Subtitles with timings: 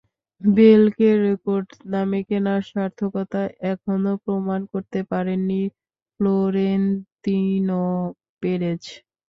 [0.41, 3.41] বেলকে রেকর্ড দামে কেনার সার্থকতা
[3.71, 5.61] এখনো প্রমাণ করতে পারেননি
[6.13, 7.83] ফ্লোরেন্তিনো
[8.43, 8.83] পেরেজ।